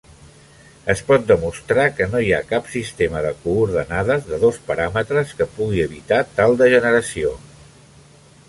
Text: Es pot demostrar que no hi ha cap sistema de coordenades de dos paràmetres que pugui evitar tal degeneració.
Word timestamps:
Es 0.93 1.01
pot 1.09 1.27
demostrar 1.31 1.83
que 1.99 2.07
no 2.13 2.21
hi 2.27 2.31
ha 2.37 2.39
cap 2.53 2.71
sistema 2.77 3.21
de 3.25 3.35
coordenades 3.43 4.27
de 4.33 4.41
dos 4.47 4.57
paràmetres 4.71 5.37
que 5.43 5.51
pugui 5.59 5.85
evitar 5.89 6.23
tal 6.41 6.59
degeneració. 6.63 7.37